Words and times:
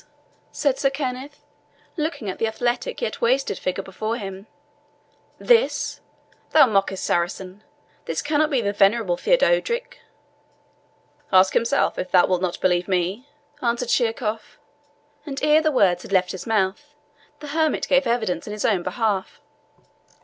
said 0.51 0.79
Sir 0.79 0.89
Kenneth, 0.89 1.45
looking 1.95 2.27
at 2.27 2.39
the 2.39 2.47
athletic 2.47 3.03
yet 3.03 3.21
wasted 3.21 3.59
figure 3.59 3.83
before 3.83 4.17
him 4.17 4.47
"this! 5.37 5.99
Thou 6.53 6.65
mockest, 6.65 7.03
Saracen 7.03 7.63
this 8.05 8.23
cannot 8.23 8.49
be 8.49 8.61
the 8.61 8.73
venerable 8.73 9.15
Theodorick!" 9.15 9.99
"Ask 11.31 11.53
himself, 11.53 11.99
if 11.99 12.09
thou 12.09 12.25
wilt 12.25 12.41
not 12.41 12.59
believe 12.61 12.87
me," 12.87 13.29
answered 13.61 13.89
Sheerkohf; 13.89 14.57
and 15.23 15.39
ere 15.43 15.61
the 15.61 15.71
words 15.71 16.01
had 16.01 16.11
left 16.11 16.31
his 16.31 16.47
mouth, 16.47 16.95
the 17.39 17.49
hermit 17.49 17.87
gave 17.87 18.07
evidence 18.07 18.47
in 18.47 18.53
his 18.53 18.65
own 18.65 18.81
behalf. 18.81 19.39